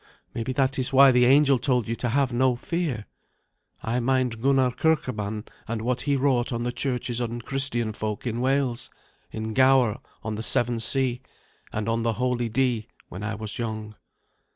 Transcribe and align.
Maybe 0.33 0.51
that 0.53 0.79
is 0.79 0.91
why 0.91 1.11
the 1.11 1.25
angel 1.25 1.59
told 1.59 1.87
you 1.87 1.95
to 1.97 2.09
have 2.09 2.33
no 2.33 2.55
fear. 2.55 3.05
I 3.83 3.99
mind 3.99 4.41
Gunnar 4.41 4.71
Kirkeban, 4.71 5.45
and 5.67 5.83
what 5.83 6.01
he 6.01 6.15
wrought 6.15 6.51
on 6.51 6.63
the 6.63 6.71
churches 6.71 7.19
and 7.21 7.45
Christian 7.45 7.93
folk 7.93 8.25
in 8.25 8.41
Wales 8.41 8.89
in 9.29 9.53
Gower 9.53 9.99
on 10.23 10.33
the 10.33 10.41
Severn 10.41 10.79
Sea, 10.79 11.21
and 11.71 11.87
on 11.87 12.01
the 12.01 12.13
holy 12.13 12.49
Dee 12.49 12.87
when 13.09 13.21
I 13.21 13.35
was 13.35 13.59
young." 13.59 13.93